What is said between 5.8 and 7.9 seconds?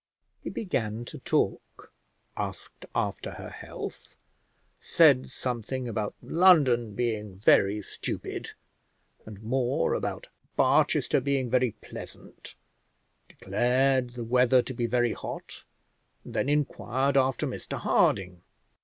about London being very